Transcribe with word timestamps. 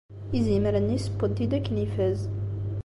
Izimer-nni 0.37 0.97
ssewwen-t-id 0.99 1.51
akken 1.57 1.75
ifaz. 1.85 2.19